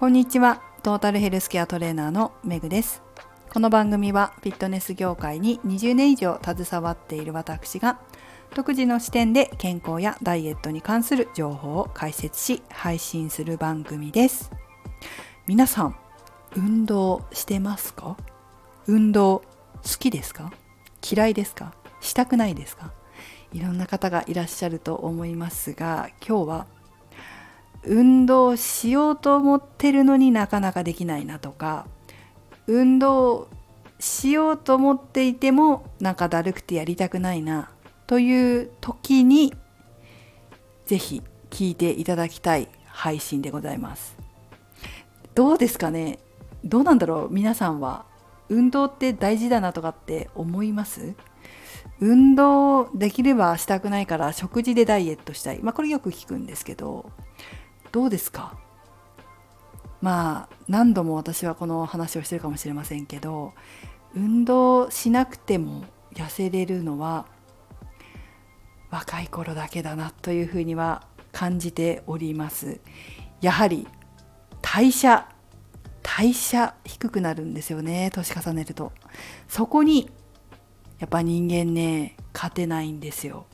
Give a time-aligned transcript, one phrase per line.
[0.00, 0.62] こんにちは。
[0.82, 3.02] トータルヘルスケアトレーナーのめぐです。
[3.52, 8.00] この番組はフィットネス業界に20年以上携わっている私が
[8.54, 14.50] 独自の視点で健康やダイエットに関する情報を解説し配信する番組です。
[15.46, 15.96] 皆さん
[16.56, 18.16] 運動してますか？
[18.86, 19.42] 運動
[19.82, 20.50] 好きですか？
[21.06, 21.74] 嫌いですか？
[22.00, 22.94] したくないですか？
[23.52, 26.66] いろんな方がいらっしゃると思いますが今日は
[27.84, 31.86] 運動しようと思ってるのになかなかできないなとか
[32.66, 33.48] 運動
[33.98, 37.70] しようと思っていてもなんかだるくてやりたくないな
[38.06, 39.54] という時に
[40.86, 44.16] ぜひ聞いていただきたい配信でございます。
[45.34, 46.18] どうですかね？
[46.64, 47.32] どうなんだろう？
[47.32, 48.04] 皆さんは
[48.48, 51.14] 運動って大事だなとかって思います？
[52.00, 55.60] 運動できればしたくないから食事でダイエットしたい。
[55.62, 57.10] まあこれよく聞くんですけど
[57.92, 58.56] どうですか？
[60.00, 63.52] まあ何度も私はこの話をしてるかもしれませんけど
[64.14, 65.84] 運動しなくても
[66.14, 67.26] 痩せれるのは
[68.90, 72.80] 若い頃だけだなというふうには感じております。
[73.40, 73.86] やはり
[74.62, 75.28] 代謝
[76.02, 78.92] 代謝低くなるんですよね年重ねると。
[79.48, 80.10] そこに
[80.98, 83.46] やっぱ人間ね勝てないんですよ。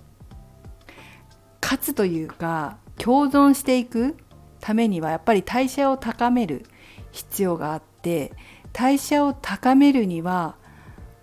[1.61, 4.17] 勝つというか共存していく
[4.61, 6.67] ためにはやっぱり代謝を高める
[7.13, 8.33] 必要があって
[8.73, 10.57] 代謝を高めるには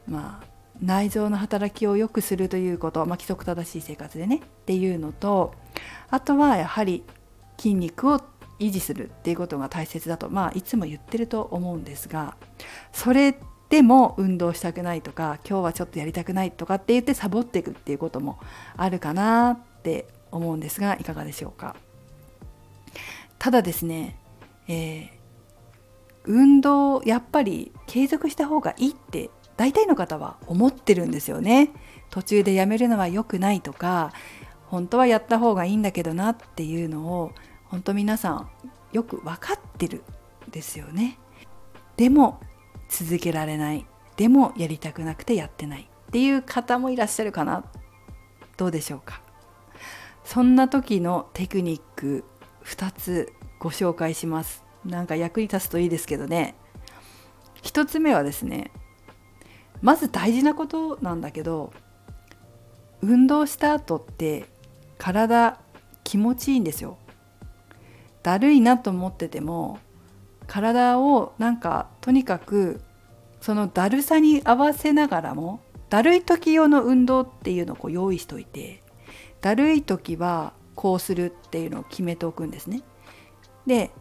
[0.07, 0.45] まあ
[0.81, 5.53] 内臓の働きを良くするということ、まあ、規則正しい生活でねっていうのと
[6.09, 7.03] あとはやはり
[7.57, 8.21] 筋肉を
[8.59, 12.35] 維持するっていうことが大切だとまあいつも言ってると思うんですが
[12.91, 13.35] それ
[13.69, 18.39] でも運動したくないとか今日はちょっとやりたくないとかって言ってサボっていくっていうことも
[18.75, 21.75] あるかなって思うんですがいかがでしょうか？
[23.44, 24.16] ただですね、
[24.69, 25.09] えー、
[26.23, 31.73] 運動やっぱり継続した方がいいって大体の方は思ってるんですよね。
[32.09, 34.13] 途中でやめるのは良くないとか
[34.67, 37.34] 本当はやった方がいいんだけどなっていうのを
[37.66, 38.50] 本当皆さん
[38.94, 40.03] よく分かってる
[40.47, 41.19] んですよね。
[41.97, 42.40] でも
[42.88, 43.85] 続けられない
[44.16, 47.66] でもやりたくなくてやってないっていう方もいらっしゃるかな
[48.56, 49.22] どうでしょうか
[50.23, 52.23] そんな時のテクニック
[52.63, 54.62] 2つご紹介します。
[54.84, 56.56] なんか役に立つといいですけどね。
[57.62, 58.72] 1つ目はですね
[59.81, 61.72] まず大事なことなんだけど
[63.02, 64.47] 運動した後って
[64.97, 65.62] 体
[66.03, 66.97] 気持ちいいんですよ。
[68.22, 69.79] だるいなと思ってても
[70.46, 72.81] 体をなんかとにかく
[73.40, 78.84] そのだるさに合わせながらもだるい時用の運動っていうのをこう用意しといて
[79.40, 82.81] だるい時はこうするっていうのを決めておくんですね。
[83.66, 83.91] で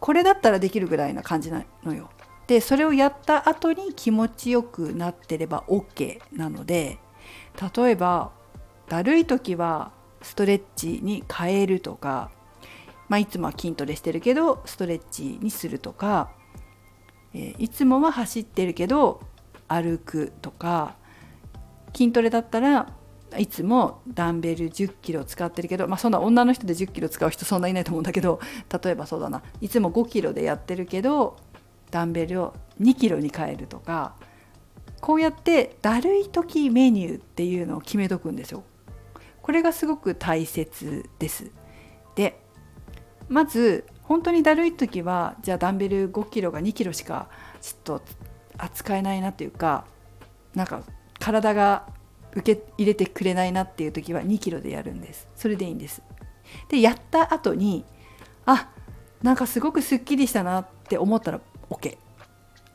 [0.00, 2.10] これだったらできるぐらいな感じなのよ。
[2.46, 6.98] でそれをやった後に気持ちよくなってれば OK なので
[7.76, 8.30] 例えば
[8.88, 9.90] だるい時は
[10.22, 12.30] ストレッチに変えるとか、
[13.08, 16.30] まあ、いつもは筋トレしてるけどストレッチにするとか、
[17.34, 19.20] え、いつもは走ってるけど
[19.68, 20.94] 歩くとか
[21.94, 22.92] 筋トレだったら
[23.38, 28.40] いつもダンベル1 0キロ使ってるけど、まあ、そんな女の人で1 0キロ使う人そんないないと思うんだけど
[28.82, 31.36] 例えばそうだないつも5キロでやってるけど
[31.90, 34.14] ダンベルを2キロに変えるとか
[35.00, 38.64] こうやってだるい時メニューっていうのを決めとくんですよ。
[39.42, 41.50] これがすごく大切です。
[42.16, 42.40] で
[43.28, 47.28] まず本当にだるい時はじゃあダンベル5キロが2キロしか
[47.60, 48.02] ちょっと
[48.58, 49.84] 扱えないなっていうか
[50.54, 50.82] なんか
[51.18, 51.86] 体が
[52.36, 55.26] 受け入れてくれないなっていう時は2キロでやるんです。
[55.34, 56.02] それでいいんです。
[56.68, 57.84] でやった後に
[58.44, 58.68] あ
[59.22, 61.96] なんかすごくすっきりしたなって思ったら OKOK、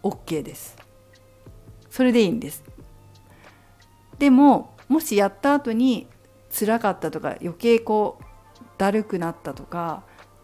[0.03, 0.75] OK、です。
[1.91, 2.63] それでいいんです。
[4.17, 6.07] でももしやった後に
[6.51, 8.23] 辛かったとか余計こう
[8.77, 10.03] だるくなったとか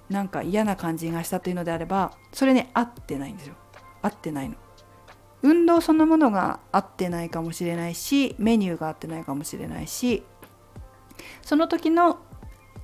[0.10, 3.56] なんか嫌な感じがしたというのであればそれね合ってないんですよ。
[4.04, 4.56] 合ってないの。
[5.78, 10.24] 運動そのものが合ってないかもしれないしメニューが合ってないかもしれないし
[11.44, 12.20] その時の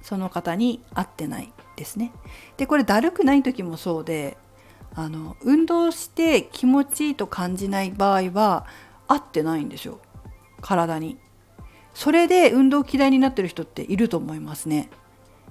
[0.01, 2.12] その方に合ってないですね。
[2.57, 4.38] でこれだるくない時もそうで
[4.95, 8.68] あの運動して気持ちいいと感じない場合は
[9.07, 10.00] 合ってないんですよ
[10.62, 11.18] 体に。
[11.94, 14.90] それで運動嫌いになってる人っていると思いますね。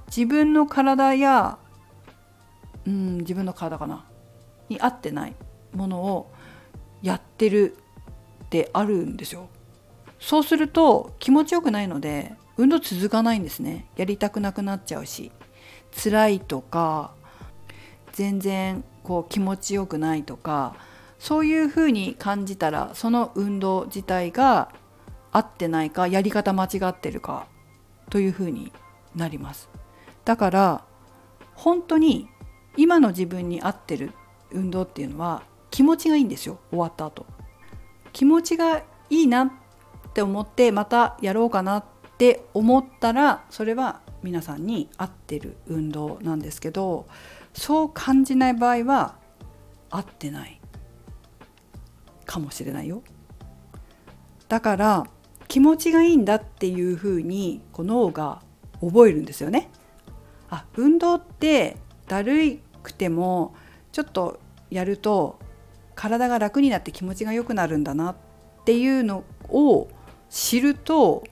[0.09, 1.59] 自分の体や
[2.87, 4.05] うん自分の体かな
[4.69, 5.35] に合ってない
[5.75, 6.33] ものを
[7.03, 7.77] やってる
[8.45, 9.49] ってあるんですよ。
[10.19, 13.87] そうすると気持ちよくないので運動続かないんですね。
[13.97, 15.33] やりたくなくなっちゃうし
[15.93, 17.13] 辛いとか
[18.13, 20.77] 全然こう気持ちよくないとか
[21.19, 24.73] そういうふうに感じたらその運動自体が
[25.33, 27.47] 合ってないかやり方間違ってるか
[28.11, 28.73] というふうに
[29.15, 29.69] なります
[30.25, 30.85] だから
[31.55, 32.29] 本当に
[32.77, 34.13] 今の自分に合ってる
[34.51, 37.27] 運動っていうのは気持ちがいいんですよ終わった後。
[38.13, 39.51] 気持ちがいいなっ
[40.13, 41.85] て思ってまたやろうかなっ
[42.19, 47.07] て思ったらそれは皆さんに合ってる運動なんですけど
[47.55, 49.17] そう感じない場合は
[49.91, 50.61] 合ってない
[52.27, 53.03] かもしれないよ。
[54.49, 55.07] だから
[55.49, 58.43] 気持ちがいいんだっていうふうにこう脳が
[58.83, 59.71] 覚えるんですよね。
[60.51, 61.79] あ運動って
[62.09, 63.55] だるくても
[63.91, 64.39] ちょっと
[64.71, 65.39] やると
[66.03, 68.17] 体が楽になって気持ちが良くなるんだなっ
[68.65, 69.87] ていうのを
[70.31, 71.23] 知ると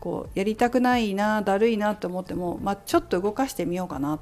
[0.00, 4.18] こうやりたくないなだるいなと思っても、まあ、ちょっと動かしてみようかな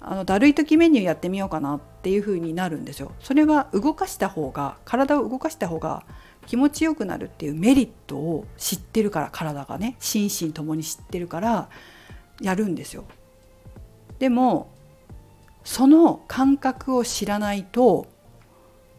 [0.00, 3.12] あのだるい時メニューやってみようかなっていう風になるんですよ。
[3.20, 6.06] それは動かした方が体を動かした方が
[6.46, 11.68] 気持ちよくなるっていうメリットを知ってるから体がね心身ともに知ってるから
[12.40, 13.04] やるんですよ。
[14.18, 14.70] でも
[15.62, 18.13] その感覚を知らないと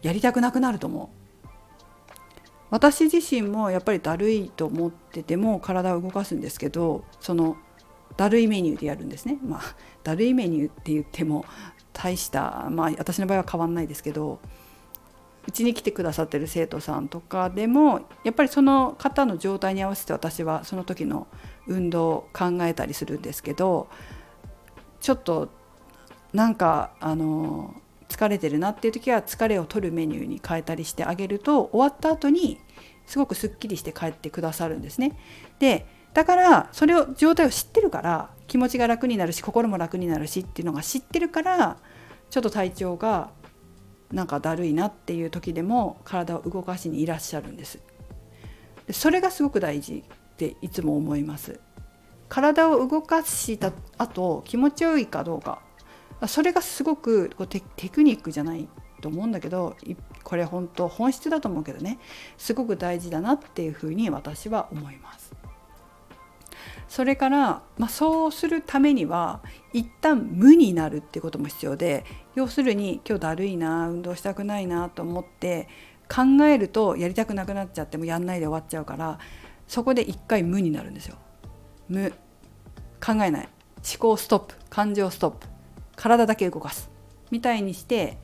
[0.05, 1.47] やりたくなくなると思う。
[2.69, 7.57] 私自身もやっぱりだるいと思ってても体を動かすんですけどその
[8.15, 9.39] だるいメニューでやるんですね。
[9.43, 9.61] まあ
[10.03, 11.45] だるいメニューって言っても
[11.91, 14.39] 大したまあ私の場合は変わんないですけど
[15.47, 21.27] うちに来てくださってる生徒さんとかでもやっぱりその方の状態に合わせて私はその時の
[21.65, 23.87] 運動を考えたりするんですけど
[25.01, 25.49] ちょっと
[26.31, 27.73] なんかあの
[28.15, 32.59] 疲れてるなっていう時は疲れを取るメニューに変えたりしてあげると終わった後に
[33.05, 35.17] すごくすっきりして帰ってくださるんですね。
[35.59, 41.77] でだからそれを状態を知ってるから気持ちが楽になるし心も楽になるしっていうのが知ってるから
[42.29, 43.31] ちょっと体調が
[44.13, 47.79] なんかだるいなっていう時でも体を動かしにいらっしゃるんです。
[48.87, 51.59] でそれがすごく大事っていつも思います。
[52.29, 55.64] 体を動かした後気持ちよいかどうか
[56.27, 58.67] それがすごくこうテクニックじゃない
[59.01, 59.75] と思うんだけど
[60.23, 61.99] これ本当本質だと思うけどね。
[62.37, 65.33] すごく大事だなっていうふうに私は思います。
[66.87, 69.41] それから、まあ、そうするためには
[69.73, 72.05] 一旦無になるっていうことも必要で
[72.35, 75.67] 要するに今日だるいな運動したくないなと思って
[76.07, 79.19] 考えるとやりたくなくなっちゃってもやんないで終わっちゃうから
[79.67, 81.17] そこで一回無になるんですよ。
[81.89, 82.11] 無。
[83.03, 83.49] 考えない。
[83.77, 84.55] 思考ストップ。
[84.69, 85.54] 感情ストップ。
[85.95, 86.89] 体だけ動かす。
[87.31, 88.17] みたいにして、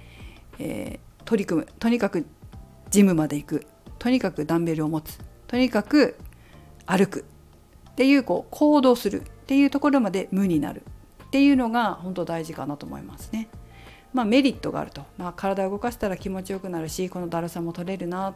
[0.59, 1.67] えー、取り組む。
[1.79, 2.25] とにかく
[2.89, 3.67] ジムまで行く。
[3.99, 5.19] とにかくダンベルを持つ。
[5.47, 6.17] とにかく
[6.85, 7.25] 歩く。
[7.91, 9.21] っていうこう行動する。
[9.21, 10.83] っていうところまで無になる。
[11.25, 13.47] っていうのが本当大事かなと思いますね。
[14.13, 18.33] まあ、メリットがあると、まあ、体を動かしたら気持ちよくなるしこのだるさも取れるなっ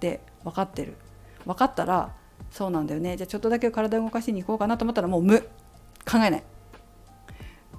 [0.00, 0.96] て分かってる。
[1.46, 2.14] 分かったら
[2.50, 3.16] そうなんだよね。
[3.16, 5.40] じゃあちょっとだけ体を動かしに行こうかなと思ったらもう無。
[6.10, 6.44] 考えない。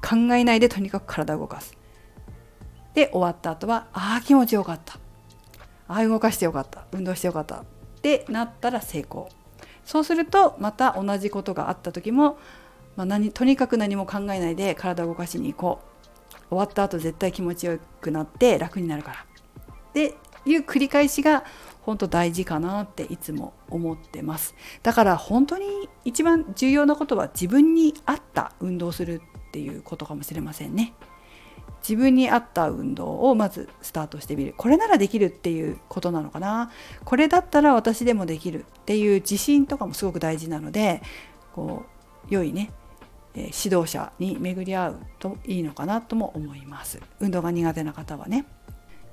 [0.02, 1.78] 考えないでとにかく体を動かす。
[2.94, 5.00] で終わった後はああ気持ちよかった。
[5.88, 6.86] ああ動かしてよかった。
[6.92, 7.56] 運動してよかった。
[7.56, 7.64] っ
[8.02, 9.30] てなったら成功。
[9.84, 12.38] そうするとまた同じことがあった時も、
[12.96, 15.90] まあ何、とにかく何も考えないで体を動かしに行こう。
[16.50, 19.26] 終わった後絶対気持ちよくなって楽になるから。
[19.90, 21.44] っていう繰り返しが
[21.82, 24.56] 本当大事かなっていつも思ってます。
[24.84, 30.94] だから本当に一番重要なことは自分に合った運動するっていうことかもしれませんね。
[31.82, 34.54] 自分に合った運動をまずスタートしてみる。
[34.58, 36.72] これならできるっていうことなのかな。
[37.06, 41.02] これだったら私でもできるっていう自信とかもすごく大事なので
[41.54, 41.86] こ
[42.30, 42.72] う良いね、
[43.34, 47.02] 指導者に巡り合うといいのかなとも思います。
[47.20, 48.46] 運動が苦手な方はね。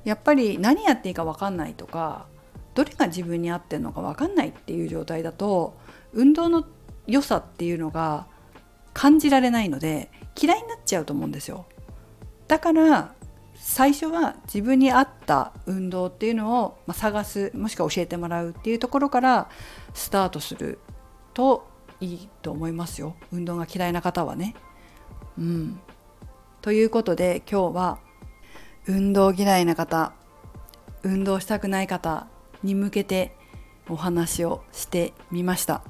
[0.05, 2.27] やっぱり何やっていいか分かんないとか
[2.75, 5.77] どれが自分に合ってるのか分かんないっていう状態だと
[6.13, 6.65] 運動の
[7.09, 8.29] 良さっていうのが
[8.93, 11.67] 感じられないので嫌いになっちゃうと思うんですよ。
[12.49, 13.15] だから
[13.55, 19.49] 最初は自分に合った運動っていうのを探すもしくは教えてもらうっていうところから
[19.95, 20.79] スタートする
[21.35, 21.67] と
[22.01, 23.17] いいと思いますよ。
[23.33, 24.55] 運動が嫌いな方はね。
[25.39, 25.81] うん、
[26.63, 27.99] ということで今日は
[28.87, 30.13] 運動嫌いな方
[31.03, 32.27] 運動したくない方
[32.63, 33.37] に向けて
[33.89, 35.83] お話をしてみました。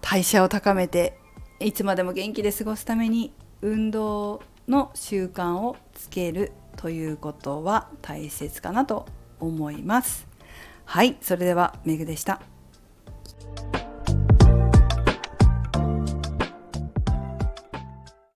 [0.00, 1.18] 代謝を高めて
[1.60, 9.06] いつまでも元気で過ごすために運動の習慣をつけるということは大切かなと
[9.40, 10.28] 思います。
[10.84, 12.40] はい、それではメグでした。